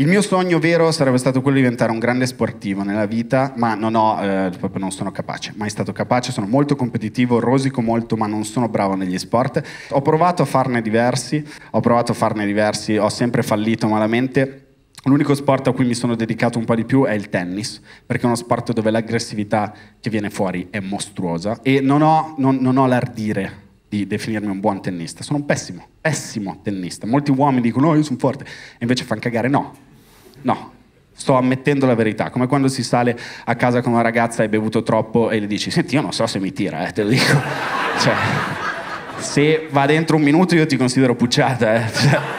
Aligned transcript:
Il 0.00 0.06
mio 0.06 0.22
sogno 0.22 0.60
vero 0.60 0.92
sarebbe 0.92 1.18
stato 1.18 1.42
quello 1.42 1.56
di 1.56 1.62
diventare 1.64 1.90
un 1.90 1.98
grande 1.98 2.24
sportivo 2.26 2.84
nella 2.84 3.06
vita, 3.06 3.52
ma 3.56 3.74
non 3.74 3.96
ho, 3.96 4.22
eh, 4.22 4.50
proprio 4.56 4.78
non 4.78 4.92
sono 4.92 5.10
capace. 5.10 5.52
Mai 5.56 5.70
stato 5.70 5.90
capace, 5.90 6.30
sono 6.30 6.46
molto 6.46 6.76
competitivo, 6.76 7.40
rosico 7.40 7.82
molto, 7.82 8.16
ma 8.16 8.28
non 8.28 8.44
sono 8.44 8.68
bravo 8.68 8.94
negli 8.94 9.18
sport. 9.18 9.60
Ho 9.88 10.00
provato 10.00 10.42
a 10.42 10.44
farne 10.44 10.82
diversi, 10.82 11.44
ho 11.72 11.80
provato 11.80 12.12
a 12.12 12.14
farne 12.14 12.46
diversi, 12.46 12.96
ho 12.96 13.08
sempre 13.08 13.42
fallito 13.42 13.88
malamente. 13.88 14.66
L'unico 15.02 15.34
sport 15.34 15.66
a 15.66 15.72
cui 15.72 15.84
mi 15.84 15.94
sono 15.94 16.14
dedicato 16.14 16.60
un 16.60 16.64
po' 16.64 16.76
di 16.76 16.84
più 16.84 17.04
è 17.04 17.14
il 17.14 17.28
tennis, 17.28 17.80
perché 18.06 18.22
è 18.22 18.26
uno 18.26 18.36
sport 18.36 18.72
dove 18.72 18.92
l'aggressività 18.92 19.74
che 19.98 20.10
viene 20.10 20.30
fuori 20.30 20.68
è 20.70 20.78
mostruosa 20.78 21.58
e 21.60 21.80
non 21.80 22.02
ho, 22.02 22.36
non, 22.38 22.58
non 22.60 22.76
ho 22.76 22.86
l'ardire 22.86 23.66
di 23.88 24.06
definirmi 24.06 24.46
un 24.48 24.60
buon 24.60 24.80
tennista. 24.80 25.24
Sono 25.24 25.40
un 25.40 25.44
pessimo, 25.44 25.84
pessimo 26.00 26.60
tennista. 26.62 27.04
Molti 27.04 27.32
uomini 27.32 27.62
dicono, 27.62 27.88
no, 27.88 27.96
io 27.96 28.04
sono 28.04 28.18
forte, 28.20 28.44
e 28.44 28.78
invece 28.82 29.02
fanno 29.02 29.20
cagare. 29.20 29.48
No, 29.48 29.86
No, 30.42 30.72
sto 31.12 31.34
ammettendo 31.34 31.86
la 31.86 31.94
verità, 31.94 32.30
come 32.30 32.46
quando 32.46 32.68
si 32.68 32.82
sale 32.82 33.18
a 33.44 33.54
casa 33.56 33.82
con 33.82 33.92
una 33.92 34.02
ragazza 34.02 34.40
e 34.40 34.44
hai 34.44 34.48
bevuto 34.48 34.82
troppo 34.82 35.30
e 35.30 35.40
le 35.40 35.46
dici, 35.46 35.70
senti, 35.70 35.96
io 35.96 36.00
non 36.00 36.12
so 36.12 36.26
se 36.26 36.38
mi 36.38 36.52
tira, 36.52 36.86
eh, 36.86 36.92
te 36.92 37.02
lo 37.02 37.08
dico. 37.08 37.24
cioè, 37.98 38.14
se 39.18 39.68
va 39.70 39.86
dentro 39.86 40.16
un 40.16 40.22
minuto 40.22 40.54
io 40.54 40.66
ti 40.66 40.76
considero 40.76 41.14
pucciata, 41.14 41.74
eh. 41.74 41.86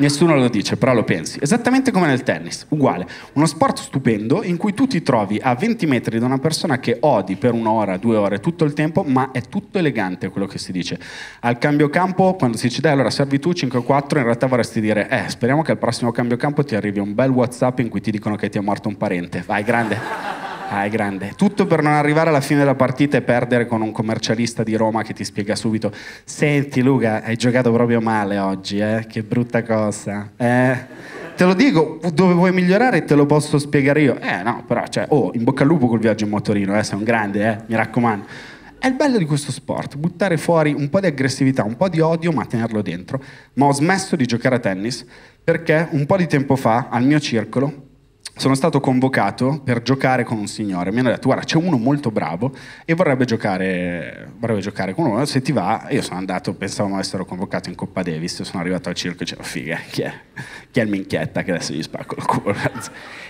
Nessuno 0.00 0.34
lo 0.34 0.48
dice, 0.48 0.78
però 0.78 0.94
lo 0.94 1.04
pensi. 1.04 1.38
Esattamente 1.42 1.90
come 1.90 2.06
nel 2.06 2.22
tennis, 2.22 2.64
uguale. 2.70 3.06
Uno 3.34 3.44
sport 3.44 3.80
stupendo 3.80 4.42
in 4.42 4.56
cui 4.56 4.72
tu 4.72 4.86
ti 4.86 5.02
trovi 5.02 5.38
a 5.38 5.54
20 5.54 5.86
metri 5.86 6.18
da 6.18 6.24
una 6.24 6.38
persona 6.38 6.78
che 6.78 6.96
odi 7.00 7.36
per 7.36 7.52
un'ora, 7.52 7.98
due 7.98 8.16
ore, 8.16 8.40
tutto 8.40 8.64
il 8.64 8.72
tempo, 8.72 9.02
ma 9.02 9.30
è 9.30 9.42
tutto 9.42 9.76
elegante 9.76 10.30
quello 10.30 10.46
che 10.46 10.56
si 10.56 10.72
dice. 10.72 10.98
Al 11.40 11.58
cambio 11.58 11.90
campo, 11.90 12.34
quando 12.34 12.56
si 12.56 12.68
dice, 12.68 12.80
dai, 12.80 12.92
allora 12.92 13.10
servi 13.10 13.38
tu 13.38 13.50
5-4, 13.50 14.16
in 14.16 14.24
realtà 14.24 14.46
vorresti 14.46 14.80
dire, 14.80 15.06
eh, 15.10 15.28
speriamo 15.28 15.60
che 15.60 15.72
al 15.72 15.78
prossimo 15.78 16.12
cambio 16.12 16.38
campo 16.38 16.64
ti 16.64 16.74
arrivi 16.74 16.98
un 16.98 17.14
bel 17.14 17.28
WhatsApp 17.28 17.80
in 17.80 17.90
cui 17.90 18.00
ti 18.00 18.10
dicono 18.10 18.36
che 18.36 18.48
ti 18.48 18.56
è 18.56 18.62
morto 18.62 18.88
un 18.88 18.96
parente. 18.96 19.44
Vai, 19.46 19.62
grande. 19.62 20.49
Ah, 20.72 20.84
è 20.84 20.88
grande. 20.88 21.32
Tutto 21.36 21.66
per 21.66 21.82
non 21.82 21.94
arrivare 21.94 22.28
alla 22.28 22.40
fine 22.40 22.60
della 22.60 22.76
partita 22.76 23.16
e 23.16 23.22
perdere 23.22 23.66
con 23.66 23.82
un 23.82 23.90
commercialista 23.90 24.62
di 24.62 24.76
Roma 24.76 25.02
che 25.02 25.12
ti 25.12 25.24
spiega 25.24 25.56
subito: 25.56 25.92
Senti, 26.24 26.80
Luca, 26.80 27.24
hai 27.24 27.34
giocato 27.34 27.72
proprio 27.72 28.00
male 28.00 28.38
oggi, 28.38 28.78
eh? 28.78 29.04
Che 29.08 29.24
brutta 29.24 29.64
cosa. 29.64 30.30
Eh? 30.36 30.76
Te 31.34 31.44
lo 31.44 31.54
dico, 31.54 31.98
dove 32.14 32.34
vuoi 32.34 32.52
migliorare 32.52 33.04
te 33.04 33.16
lo 33.16 33.26
posso 33.26 33.58
spiegare 33.58 34.02
io. 34.02 34.20
Eh, 34.20 34.44
no, 34.44 34.62
però, 34.64 34.86
cioè, 34.86 35.06
oh, 35.08 35.32
in 35.34 35.42
bocca 35.42 35.64
al 35.64 35.68
lupo 35.68 35.88
col 35.88 35.98
viaggio 35.98 36.22
in 36.22 36.30
motorino, 36.30 36.78
eh? 36.78 36.84
Sei 36.84 36.96
un 36.96 37.04
grande, 37.04 37.48
eh? 37.48 37.58
Mi 37.66 37.74
raccomando. 37.74 38.26
È 38.78 38.86
il 38.86 38.94
bello 38.94 39.18
di 39.18 39.24
questo 39.24 39.50
sport, 39.50 39.96
buttare 39.96 40.36
fuori 40.36 40.72
un 40.72 40.88
po' 40.88 41.00
di 41.00 41.06
aggressività, 41.06 41.64
un 41.64 41.76
po' 41.76 41.88
di 41.88 41.98
odio, 41.98 42.30
ma 42.30 42.46
tenerlo 42.46 42.80
dentro. 42.80 43.20
Ma 43.54 43.66
ho 43.66 43.72
smesso 43.72 44.14
di 44.14 44.24
giocare 44.24 44.54
a 44.54 44.60
tennis 44.60 45.04
perché 45.42 45.88
un 45.90 46.06
po' 46.06 46.16
di 46.16 46.28
tempo 46.28 46.54
fa, 46.54 46.86
al 46.90 47.02
mio 47.02 47.18
circolo, 47.18 47.88
sono 48.40 48.54
stato 48.54 48.80
convocato 48.80 49.60
per 49.62 49.82
giocare 49.82 50.24
con 50.24 50.38
un 50.38 50.46
signore. 50.46 50.90
Mi 50.90 51.00
hanno 51.00 51.10
detto, 51.10 51.26
guarda, 51.26 51.44
c'è 51.44 51.58
uno 51.58 51.76
molto 51.76 52.10
bravo 52.10 52.54
e 52.86 52.94
vorrebbe 52.94 53.26
giocare, 53.26 54.30
vorrebbe 54.38 54.60
giocare 54.60 54.94
con 54.94 55.04
uno. 55.04 55.26
Se 55.26 55.42
ti 55.42 55.52
va, 55.52 55.86
io 55.90 56.00
sono 56.00 56.18
andato, 56.18 56.54
pensavamo 56.54 56.94
di 56.94 57.02
essere 57.02 57.26
convocato 57.26 57.68
in 57.68 57.74
Coppa 57.74 58.02
Davis, 58.02 58.40
sono 58.40 58.62
arrivato 58.62 58.88
al 58.88 58.94
circo 58.94 59.16
e 59.16 59.24
dicevo, 59.24 59.42
figa, 59.42 59.76
chi 59.90 60.00
è? 60.00 60.12
Chi 60.70 60.80
è 60.80 60.82
il 60.82 60.88
minchietta 60.88 61.42
che 61.42 61.50
adesso 61.50 61.74
gli 61.74 61.82
spacco 61.82 62.14
il 62.16 62.24
culo? 62.24 62.54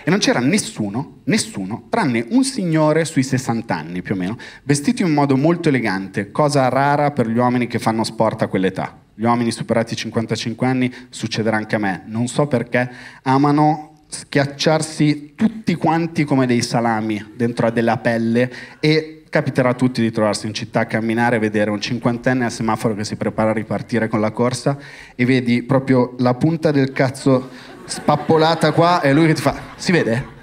E 0.03 0.09
non 0.09 0.19
c'era 0.19 0.39
nessuno, 0.39 1.19
nessuno, 1.25 1.87
tranne 1.89 2.25
un 2.29 2.45
signore 2.45 3.03
sui 3.03 3.23
60 3.23 3.75
anni 3.75 4.01
più 4.01 4.15
o 4.15 4.17
meno, 4.17 4.37
vestito 4.63 5.03
in 5.03 5.11
modo 5.11 5.35
molto 5.35 5.67
elegante, 5.67 6.31
cosa 6.31 6.69
rara 6.69 7.11
per 7.11 7.27
gli 7.27 7.37
uomini 7.37 7.67
che 7.67 7.79
fanno 7.79 8.05
sport 8.05 8.43
a 8.43 8.47
quell'età. 8.47 8.97
Gli 9.13 9.25
uomini 9.25 9.51
superati 9.51 9.91
i 9.91 9.97
55 9.97 10.65
anni, 10.65 10.93
succederà 11.09 11.57
anche 11.57 11.75
a 11.75 11.79
me, 11.79 12.03
non 12.05 12.27
so 12.27 12.47
perché, 12.47 12.89
amano 13.23 13.90
schiacciarsi 14.11 15.33
tutti 15.35 15.75
quanti 15.75 16.25
come 16.25 16.45
dei 16.45 16.61
salami 16.61 17.33
dentro 17.35 17.67
a 17.67 17.69
della 17.69 17.97
pelle 17.97 18.51
e 18.79 19.23
capiterà 19.29 19.69
a 19.69 19.73
tutti 19.73 20.01
di 20.01 20.11
trovarsi 20.11 20.47
in 20.47 20.53
città 20.53 20.81
a 20.81 20.85
camminare 20.85 21.37
e 21.37 21.39
vedere 21.39 21.71
un 21.71 21.79
cinquantenne 21.79 22.43
al 22.43 22.51
semaforo 22.51 22.93
che 22.93 23.05
si 23.05 23.15
prepara 23.15 23.51
a 23.51 23.53
ripartire 23.53 24.09
con 24.09 24.19
la 24.19 24.31
corsa 24.31 24.77
e 25.15 25.23
vedi 25.23 25.63
proprio 25.63 26.15
la 26.17 26.33
punta 26.33 26.71
del 26.71 26.91
cazzo 26.91 27.49
spappolata 27.85 28.73
qua 28.73 28.99
e 28.99 29.13
lui 29.13 29.27
che 29.27 29.33
ti 29.33 29.41
fa 29.41 29.55
si 29.77 29.93
vede? 29.93 30.39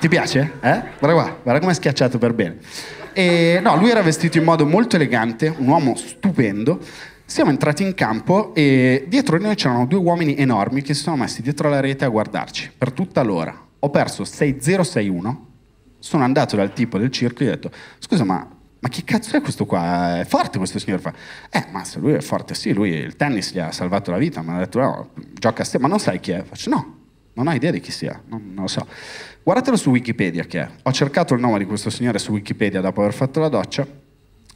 ti 0.00 0.08
piace? 0.08 0.52
Eh? 0.60 0.82
guarda 0.98 1.20
qua, 1.20 1.38
guarda 1.42 1.60
come 1.60 1.72
è 1.72 1.74
schiacciato 1.74 2.16
per 2.16 2.32
bene 2.32 2.56
e 3.12 3.60
no, 3.62 3.76
lui 3.76 3.90
era 3.90 4.00
vestito 4.00 4.38
in 4.38 4.44
modo 4.44 4.64
molto 4.64 4.96
elegante 4.96 5.54
un 5.54 5.68
uomo 5.68 5.94
stupendo 5.94 6.80
siamo 7.32 7.48
entrati 7.48 7.82
in 7.82 7.94
campo 7.94 8.54
e 8.54 9.06
dietro 9.08 9.38
di 9.38 9.44
noi 9.44 9.54
c'erano 9.54 9.86
due 9.86 9.98
uomini 9.98 10.36
enormi 10.36 10.82
che 10.82 10.92
si 10.92 11.00
sono 11.00 11.16
messi 11.16 11.40
dietro 11.40 11.70
la 11.70 11.80
rete 11.80 12.04
a 12.04 12.08
guardarci 12.08 12.72
per 12.76 12.92
tutta 12.92 13.22
l'ora. 13.22 13.58
Ho 13.78 13.88
perso 13.88 14.24
6-0-6-1, 14.24 15.36
sono 15.98 16.24
andato 16.24 16.56
dal 16.56 16.74
tipo 16.74 16.98
del 16.98 17.10
circo 17.10 17.42
e 17.42 17.46
ho 17.46 17.50
detto, 17.52 17.70
scusa 18.00 18.24
ma, 18.24 18.46
ma 18.78 18.88
chi 18.90 19.02
cazzo 19.02 19.34
è 19.34 19.40
questo 19.40 19.64
qua? 19.64 20.20
È 20.20 20.26
forte 20.26 20.58
questo 20.58 20.78
signore? 20.78 21.00
Fa, 21.00 21.14
eh 21.48 21.64
ma 21.70 21.84
se 21.84 22.00
lui 22.00 22.12
è 22.12 22.20
forte 22.20 22.52
sì, 22.52 22.74
lui 22.74 22.90
il 22.90 23.16
tennis 23.16 23.54
gli 23.54 23.60
ha 23.60 23.72
salvato 23.72 24.10
la 24.10 24.18
vita, 24.18 24.42
mi 24.42 24.50
ha 24.50 24.58
detto 24.58 24.78
no, 24.78 25.08
gioca 25.32 25.62
a 25.62 25.64
sé, 25.64 25.78
ma 25.78 25.88
non 25.88 26.00
sai 26.00 26.20
chi 26.20 26.32
è? 26.32 26.42
Faccio 26.42 26.68
no, 26.68 26.96
non 27.32 27.46
ho 27.46 27.54
idea 27.54 27.70
di 27.70 27.80
chi 27.80 27.92
sia, 27.92 28.20
non, 28.26 28.50
non 28.52 28.64
lo 28.64 28.68
so. 28.68 28.86
Guardatelo 29.42 29.78
su 29.78 29.88
Wikipedia 29.88 30.44
che 30.44 30.60
è. 30.60 30.68
Ho 30.82 30.92
cercato 30.92 31.32
il 31.32 31.40
nome 31.40 31.56
di 31.56 31.64
questo 31.64 31.88
signore 31.88 32.18
su 32.18 32.32
Wikipedia 32.32 32.82
dopo 32.82 33.00
aver 33.00 33.14
fatto 33.14 33.40
la 33.40 33.48
doccia 33.48 34.00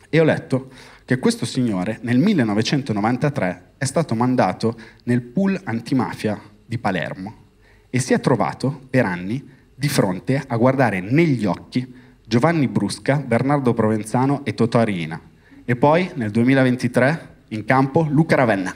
e 0.08 0.20
ho 0.20 0.24
letto 0.24 0.70
che 1.04 1.18
questo 1.18 1.44
signore 1.44 1.98
nel 2.02 2.18
1993 2.18 3.72
è 3.78 3.84
stato 3.84 4.14
mandato 4.14 4.76
nel 5.04 5.22
pool 5.22 5.60
antimafia 5.64 6.40
di 6.64 6.78
Palermo 6.78 7.44
e 7.90 7.98
si 7.98 8.12
è 8.12 8.20
trovato 8.20 8.80
per 8.90 9.04
anni 9.04 9.44
di 9.74 9.88
fronte 9.88 10.42
a 10.46 10.56
guardare 10.56 11.00
negli 11.00 11.44
occhi 11.44 11.94
Giovanni 12.26 12.66
Brusca, 12.66 13.16
Bernardo 13.18 13.72
Provenzano 13.72 14.44
e 14.44 14.54
Totò 14.54 14.82
Riina. 14.82 15.20
E 15.64 15.76
poi 15.76 16.10
nel 16.14 16.30
2023 16.30 17.34
in 17.48 17.64
campo 17.64 18.06
Luca 18.10 18.34
Ravenna. 18.34 18.74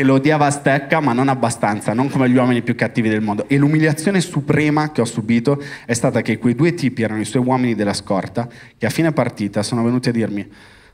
Che 0.00 0.06
lo 0.06 0.14
odiava 0.14 0.46
a 0.46 0.50
stecca, 0.50 1.00
ma 1.00 1.12
non 1.12 1.28
abbastanza, 1.28 1.92
non 1.92 2.08
come 2.08 2.30
gli 2.30 2.36
uomini 2.36 2.62
più 2.62 2.74
cattivi 2.74 3.10
del 3.10 3.20
mondo. 3.20 3.46
E 3.48 3.58
l'umiliazione 3.58 4.22
suprema 4.22 4.92
che 4.92 5.02
ho 5.02 5.04
subito 5.04 5.62
è 5.84 5.92
stata 5.92 6.22
che 6.22 6.38
quei 6.38 6.54
due 6.54 6.72
tipi 6.72 7.02
erano 7.02 7.20
i 7.20 7.26
suoi 7.26 7.44
uomini 7.44 7.74
della 7.74 7.92
scorta, 7.92 8.48
che 8.78 8.86
a 8.86 8.88
fine 8.88 9.12
partita 9.12 9.62
sono 9.62 9.82
venuti 9.82 10.08
a 10.08 10.12
dirmi: 10.12 10.48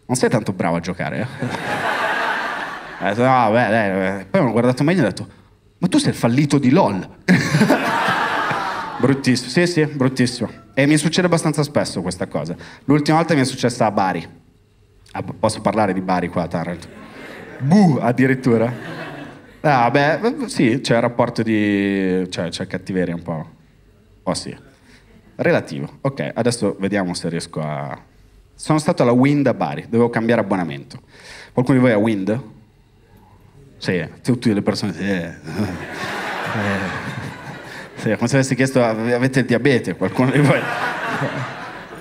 Non 0.06 0.16
sei 0.16 0.28
tanto 0.28 0.52
bravo 0.52 0.74
a 0.74 0.80
giocare, 0.80 1.20
eh? 1.20 1.46
detto, 3.14 3.22
no, 3.22 3.50
beh, 3.52 3.68
dai, 3.68 3.90
Poi 4.24 4.40
mi 4.40 4.46
hanno 4.46 4.50
guardato 4.50 4.82
meglio 4.82 5.02
e 5.02 5.04
ho 5.04 5.08
detto: 5.08 5.28
Ma 5.78 5.86
tu 5.86 5.98
sei 5.98 6.10
il 6.10 6.16
fallito 6.16 6.58
di 6.58 6.70
LOL. 6.70 7.08
bruttissimo, 8.98 9.50
sì, 9.50 9.68
sì, 9.68 9.84
bruttissimo. 9.84 10.50
E 10.74 10.84
mi 10.86 10.96
succede 10.96 11.28
abbastanza 11.28 11.62
spesso 11.62 12.02
questa 12.02 12.26
cosa. 12.26 12.56
L'ultima 12.86 13.18
volta 13.18 13.34
mi 13.34 13.42
è 13.42 13.44
successa 13.44 13.86
a 13.86 13.92
Bari. 13.92 14.28
Ah, 15.12 15.22
posso 15.22 15.60
parlare 15.60 15.92
di 15.92 16.00
Bari 16.00 16.28
qua 16.28 16.42
a 16.42 16.48
Taranto? 16.48 16.88
Bu 17.60 17.98
addirittura. 18.00 18.95
Ah, 19.68 19.90
beh, 19.90 20.46
sì, 20.46 20.80
c'è 20.80 20.94
il 20.94 21.00
rapporto 21.00 21.42
di... 21.42 22.24
cioè 22.30 22.50
c'è 22.50 22.68
cattiveria 22.68 23.16
un 23.16 23.22
po'. 23.22 23.50
Oh 24.22 24.34
sì. 24.34 24.56
Relativo. 25.34 25.98
Ok, 26.02 26.30
adesso 26.34 26.76
vediamo 26.78 27.14
se 27.14 27.28
riesco 27.28 27.60
a... 27.60 27.98
Sono 28.54 28.78
stato 28.78 29.02
alla 29.02 29.10
Wind 29.10 29.44
a 29.48 29.54
Bari, 29.54 29.86
dovevo 29.88 30.08
cambiare 30.08 30.40
abbonamento. 30.40 31.00
Qualcuno 31.52 31.78
di 31.78 31.82
voi 31.84 31.92
ha 31.92 31.98
Wind? 31.98 32.40
Sì, 33.78 34.08
tutte 34.22 34.54
le 34.54 34.62
persone... 34.62 34.92
Sì. 34.92 35.02
Eh. 35.02 35.34
Sì, 37.96 38.14
come 38.14 38.28
se 38.28 38.36
avessi 38.36 38.54
chiesto 38.54 38.84
avete 38.84 39.40
il 39.40 39.46
diabete, 39.46 39.96
qualcuno 39.96 40.30
di 40.30 40.38
voi... 40.38 40.60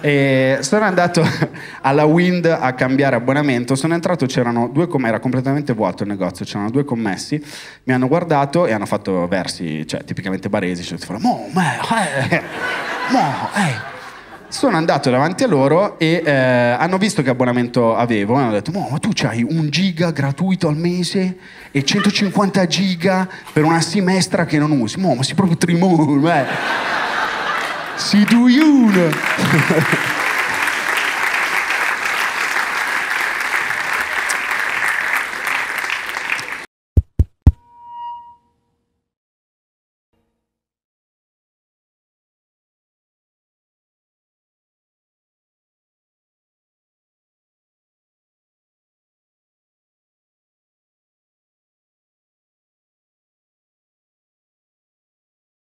E 0.05 0.59
sono 0.61 0.85
andato 0.85 1.27
alla 1.81 2.05
Wind 2.05 2.45
a 2.45 2.73
cambiare 2.73 3.15
abbonamento, 3.15 3.73
sono 3.73 3.95
entrato, 3.95 4.27
c'erano 4.27 4.69
due 4.71 4.85
commessi, 4.87 5.09
era 5.09 5.19
completamente 5.19 5.73
vuoto 5.73 6.03
il 6.03 6.09
negozio, 6.09 6.45
c'erano 6.45 6.69
due 6.69 6.85
commessi, 6.85 7.43
mi 7.85 7.91
hanno 7.91 8.07
guardato 8.07 8.67
e 8.67 8.71
hanno 8.71 8.85
fatto 8.85 9.27
versi, 9.27 9.87
cioè 9.87 10.03
tipicamente 10.03 10.47
baresi, 10.47 10.83
cioè 10.83 10.99
ti 10.99 11.07
fanno, 11.07 11.17
mo, 11.17 11.49
eh, 11.51 12.35
eh. 12.35 13.93
Sono 14.47 14.77
andato 14.77 15.09
davanti 15.09 15.43
a 15.43 15.47
loro 15.47 15.97
e 15.97 16.21
eh, 16.23 16.31
hanno 16.31 16.99
visto 16.99 17.23
che 17.23 17.31
abbonamento 17.31 17.95
avevo 17.95 18.37
e 18.37 18.43
hanno 18.43 18.51
detto, 18.51 18.71
ma 18.71 18.85
tu 18.99 19.09
hai 19.23 19.41
un 19.41 19.71
giga 19.71 20.11
gratuito 20.11 20.67
al 20.67 20.77
mese 20.77 21.35
e 21.71 21.83
150 21.83 22.67
giga 22.67 23.27
per 23.51 23.63
una 23.63 23.81
semestra 23.81 24.45
che 24.45 24.59
non 24.59 24.69
usi. 24.69 24.99
Mo, 24.99 25.15
ma 25.15 25.23
si 25.23 25.33
proprio 25.33 25.57
trimone, 25.57 26.41
eh. 26.41 27.04
Sidou 28.05 28.47
Youn 28.47 28.93